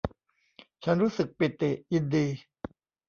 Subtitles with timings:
[0.83, 2.25] ฉันรู้สึกปิติยินดี